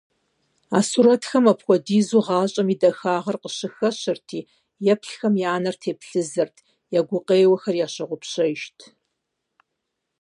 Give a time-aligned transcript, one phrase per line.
[0.77, 4.39] А сурэтхэм апхуэдизу гъащӀэм и дахагъэр къыщыхэщырти,
[4.91, 6.55] еплъхэм я нэр теплъызэрт,
[6.97, 8.79] я гукъеуэхэр ящыгъупщэжырт.